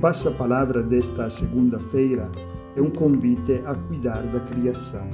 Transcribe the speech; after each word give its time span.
passa-palavra 0.00 0.80
desta 0.80 1.28
segunda-feira 1.28 2.30
é 2.76 2.80
um 2.80 2.90
convite 2.90 3.60
a 3.66 3.74
cuidar 3.74 4.22
da 4.22 4.38
criação. 4.40 5.08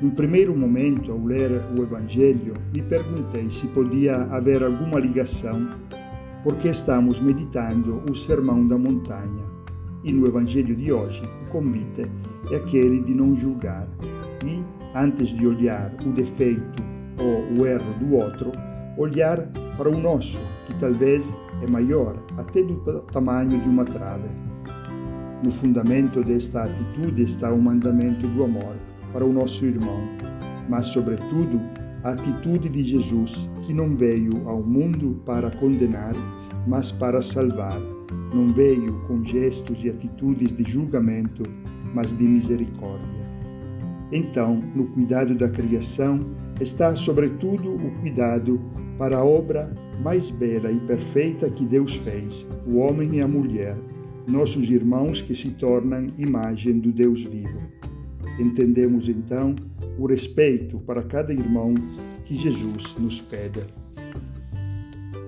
Num 0.00 0.10
primeiro 0.10 0.56
momento, 0.56 1.10
ao 1.10 1.18
ler 1.18 1.60
o 1.76 1.82
Evangelho, 1.82 2.54
me 2.72 2.82
perguntei 2.82 3.50
se 3.50 3.66
podia 3.68 4.22
haver 4.30 4.62
alguma 4.62 5.00
ligação, 5.00 5.70
porque 6.44 6.68
estamos 6.68 7.18
meditando 7.18 8.00
o 8.08 8.14
Sermão 8.14 8.68
da 8.68 8.78
Montanha. 8.78 9.44
E 10.04 10.12
no 10.12 10.24
Evangelho 10.24 10.76
de 10.76 10.92
hoje, 10.92 11.22
o 11.44 11.50
convite 11.50 12.08
é 12.52 12.56
aquele 12.56 13.02
de 13.02 13.12
não 13.12 13.34
julgar 13.34 13.88
e, 14.44 14.62
antes 14.94 15.30
de 15.30 15.44
olhar 15.44 15.92
o 16.06 16.10
defeito 16.10 16.80
ou 17.18 17.58
o 17.58 17.66
erro 17.66 17.92
do 17.98 18.14
outro, 18.14 18.52
olhar 18.96 19.48
para 19.76 19.88
o 19.88 20.00
nosso, 20.00 20.38
que 20.66 20.74
talvez 20.74 21.24
é 21.62 21.66
maior, 21.66 22.16
até 22.36 22.62
do 22.62 22.76
tamanho 23.12 23.60
de 23.60 23.68
uma 23.68 23.84
trave. 23.84 24.28
No 25.42 25.50
fundamento 25.50 26.22
desta 26.24 26.64
atitude 26.64 27.22
está 27.22 27.52
o 27.52 27.60
mandamento 27.60 28.26
do 28.26 28.44
amor 28.44 28.76
para 29.12 29.24
o 29.24 29.32
nosso 29.32 29.64
irmão, 29.64 30.00
mas, 30.68 30.86
sobretudo, 30.86 31.60
a 32.02 32.10
atitude 32.10 32.68
de 32.68 32.82
Jesus, 32.82 33.48
que 33.62 33.72
não 33.72 33.94
veio 33.94 34.48
ao 34.48 34.62
mundo 34.62 35.20
para 35.24 35.50
condenar, 35.50 36.14
mas 36.66 36.90
para 36.90 37.20
salvar. 37.22 37.80
Não 38.34 38.48
veio 38.52 39.00
com 39.06 39.22
gestos 39.24 39.82
e 39.84 39.88
atitudes 39.88 40.52
de 40.52 40.64
julgamento, 40.64 41.42
mas 41.94 42.16
de 42.16 42.24
misericórdia. 42.24 43.26
Então, 44.12 44.62
no 44.74 44.86
cuidado 44.86 45.34
da 45.34 45.48
criação, 45.48 46.20
está 46.60 46.94
sobretudo 46.94 47.74
o 47.74 47.90
cuidado 48.00 48.60
para 48.98 49.18
a 49.18 49.24
obra 49.24 49.72
mais 50.02 50.30
bela 50.30 50.70
e 50.70 50.78
perfeita 50.80 51.50
que 51.50 51.64
Deus 51.64 51.94
fez, 51.94 52.46
o 52.66 52.76
homem 52.76 53.16
e 53.16 53.20
a 53.20 53.28
mulher, 53.28 53.76
nossos 54.26 54.70
irmãos 54.70 55.22
que 55.22 55.34
se 55.34 55.50
tornam 55.50 56.06
imagem 56.18 56.78
do 56.78 56.92
Deus 56.92 57.22
vivo. 57.22 57.60
Entendemos 58.38 59.08
então 59.08 59.54
o 59.98 60.06
respeito 60.06 60.78
para 60.80 61.02
cada 61.02 61.32
irmão 61.32 61.74
que 62.24 62.36
Jesus 62.36 62.94
nos 62.98 63.20
pede. 63.20 63.60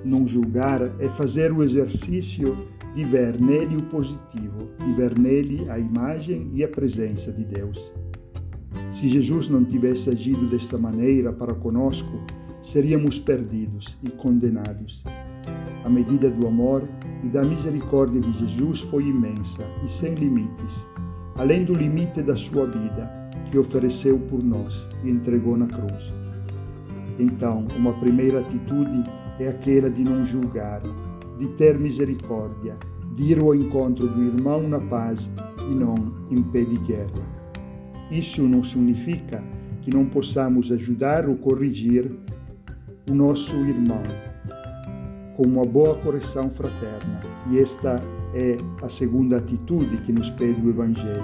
Não 0.04 0.26
julgar 0.26 0.82
é 1.00 1.08
fazer 1.08 1.52
o 1.52 1.62
exercício 1.62 2.56
de 2.94 3.04
ver 3.04 3.40
nele 3.40 3.76
o 3.76 3.82
positivo, 3.82 4.68
de 4.78 4.92
ver 4.92 5.18
nele 5.18 5.68
a 5.70 5.78
imagem 5.78 6.50
e 6.54 6.64
a 6.64 6.68
presença 6.68 7.32
de 7.32 7.44
Deus. 7.44 7.92
Se 8.90 9.08
Jesus 9.08 9.48
não 9.48 9.64
tivesse 9.64 10.10
agido 10.10 10.48
desta 10.48 10.76
maneira 10.76 11.32
para 11.32 11.54
conosco, 11.54 12.20
seríamos 12.62 13.18
perdidos 13.18 13.96
e 14.02 14.10
condenados. 14.10 15.02
A 15.84 15.88
medida 15.88 16.28
do 16.30 16.46
amor 16.46 16.88
e 17.24 17.28
da 17.28 17.42
misericórdia 17.42 18.20
de 18.20 18.32
Jesus 18.32 18.80
foi 18.80 19.04
imensa 19.04 19.62
e 19.84 19.90
sem 19.90 20.14
limites, 20.14 20.86
além 21.36 21.64
do 21.64 21.74
limite 21.74 22.22
da 22.22 22.36
sua 22.36 22.66
vida, 22.66 23.10
que 23.50 23.58
ofereceu 23.58 24.18
por 24.18 24.42
nós 24.42 24.88
e 25.02 25.10
entregou 25.10 25.56
na 25.56 25.66
cruz. 25.66 26.12
Então, 27.18 27.66
uma 27.76 27.92
primeira 27.94 28.40
atitude 28.40 29.04
é 29.40 29.48
aquela 29.48 29.88
de 29.88 30.02
não 30.02 30.26
julgar, 30.26 30.82
de 31.38 31.46
ter 31.50 31.78
misericórdia, 31.78 32.76
de 33.14 33.32
ir 33.32 33.38
ao 33.40 33.54
encontro 33.54 34.06
do 34.08 34.22
irmão 34.22 34.68
na 34.68 34.80
paz 34.80 35.30
e 35.70 35.74
não 35.74 35.94
em 36.30 36.42
pé 36.42 36.62
de 36.62 36.76
guerra. 36.78 37.38
Isso 38.10 38.42
não 38.42 38.62
significa 38.62 39.42
que 39.82 39.90
não 39.90 40.04
possamos 40.06 40.70
ajudar 40.70 41.28
ou 41.28 41.36
corrigir 41.36 42.10
o 43.08 43.14
nosso 43.14 43.54
irmão 43.56 44.02
com 45.34 45.46
uma 45.46 45.64
boa 45.64 45.94
correção 45.94 46.50
fraterna. 46.50 47.22
E 47.50 47.58
esta 47.58 48.02
é 48.34 48.58
a 48.82 48.88
segunda 48.88 49.36
atitude 49.36 49.96
que 49.98 50.12
nos 50.12 50.28
pede 50.30 50.60
o 50.60 50.68
Evangelho. 50.68 51.22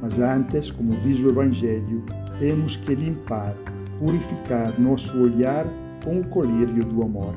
Mas 0.00 0.18
antes, 0.18 0.70
como 0.70 0.94
diz 1.00 1.18
o 1.20 1.28
Evangelho, 1.28 2.04
temos 2.38 2.76
que 2.76 2.94
limpar, 2.94 3.54
purificar 3.98 4.80
nosso 4.80 5.18
olhar 5.18 5.66
com 6.04 6.20
o 6.20 6.24
colírio 6.28 6.84
do 6.84 7.02
amor. 7.02 7.34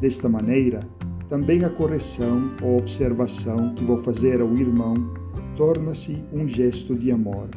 Desta 0.00 0.28
maneira, 0.28 0.86
também 1.28 1.64
a 1.64 1.70
correção 1.70 2.50
ou 2.62 2.78
observação 2.78 3.74
que 3.74 3.84
vou 3.84 3.98
fazer 3.98 4.40
ao 4.40 4.54
irmão 4.54 5.14
torna-se 5.56 6.22
um 6.32 6.46
gesto 6.46 6.94
de 6.94 7.10
amor, 7.10 7.48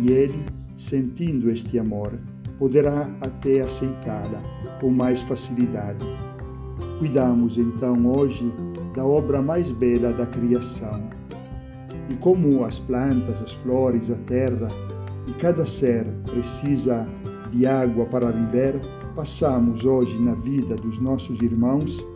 e 0.00 0.10
ele, 0.10 0.42
sentindo 0.78 1.50
este 1.50 1.78
amor, 1.78 2.18
poderá 2.62 3.10
até 3.20 3.60
aceitá-la 3.60 4.40
com 4.80 4.88
mais 4.88 5.20
facilidade. 5.22 6.06
Cuidamos 7.00 7.58
então 7.58 8.06
hoje 8.06 8.54
da 8.94 9.04
obra 9.04 9.42
mais 9.42 9.72
bela 9.72 10.12
da 10.12 10.24
criação. 10.26 11.02
E 12.08 12.14
como 12.18 12.62
as 12.62 12.78
plantas, 12.78 13.42
as 13.42 13.52
flores, 13.52 14.12
a 14.12 14.14
terra 14.14 14.68
e 15.26 15.32
cada 15.32 15.66
ser 15.66 16.04
precisa 16.30 17.04
de 17.50 17.66
água 17.66 18.04
para 18.06 18.30
viver, 18.30 18.80
passamos 19.16 19.84
hoje 19.84 20.16
na 20.22 20.34
vida 20.34 20.76
dos 20.76 21.00
nossos 21.00 21.42
irmãos 21.42 22.06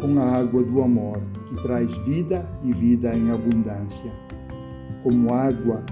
com 0.00 0.18
a 0.18 0.34
água 0.34 0.62
do 0.62 0.80
amor, 0.80 1.20
que 1.46 1.56
traz 1.60 1.94
vida 2.06 2.50
e 2.64 2.72
vida 2.72 3.14
em 3.14 3.30
abundância. 3.30 4.10
Como 5.02 5.34
água 5.34 5.84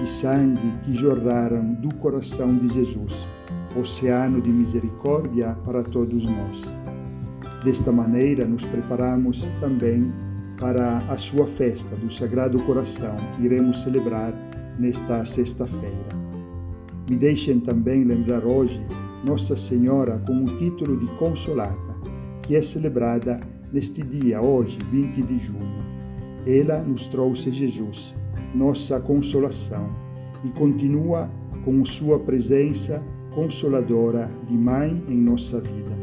e 0.00 0.06
sangue 0.06 0.78
que 0.84 0.94
jorraram 0.94 1.74
do 1.74 1.92
coração 1.96 2.56
de 2.56 2.72
Jesus 2.72 3.26
oceano 3.78 4.40
de 4.40 4.50
misericórdia 4.50 5.56
para 5.64 5.82
todos 5.82 6.24
nós. 6.24 6.62
Desta 7.64 7.92
maneira, 7.92 8.46
nos 8.46 8.64
preparamos 8.64 9.46
também 9.60 10.12
para 10.58 10.98
a 10.98 11.16
sua 11.16 11.46
festa 11.46 11.94
do 11.96 12.12
Sagrado 12.12 12.58
Coração, 12.62 13.14
que 13.34 13.44
iremos 13.44 13.82
celebrar 13.82 14.32
nesta 14.78 15.24
sexta-feira. 15.26 16.26
Me 17.08 17.16
deixem 17.16 17.60
também 17.60 18.04
lembrar 18.04 18.44
hoje 18.44 18.80
Nossa 19.24 19.56
Senhora 19.56 20.18
com 20.18 20.44
o 20.44 20.56
título 20.58 20.96
de 20.96 21.06
Consolata, 21.14 21.96
que 22.42 22.56
é 22.56 22.62
celebrada 22.62 23.40
neste 23.72 24.02
dia, 24.02 24.40
hoje, 24.40 24.78
20 24.90 25.22
de 25.22 25.38
junho. 25.38 25.84
Ela 26.46 26.82
nos 26.82 27.06
trouxe 27.06 27.50
Jesus, 27.50 28.14
nossa 28.54 29.00
consolação, 29.00 29.88
e 30.44 30.48
continua 30.50 31.30
com 31.64 31.84
sua 31.84 32.18
presença 32.20 33.04
consoladora 33.36 34.30
de 34.48 34.54
mãe 34.54 35.04
em 35.10 35.18
nossa 35.18 35.60
vida, 35.60 35.94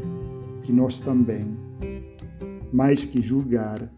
que 0.62 0.72
nós 0.72 1.00
também, 1.00 1.58
mais 2.72 3.06
que 3.06 3.20
julgar, 3.20 3.92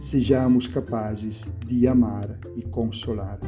sejamos 0.00 0.66
capazes 0.66 1.44
de 1.66 1.86
amar 1.86 2.38
e 2.56 2.62
consolar. 2.62 3.38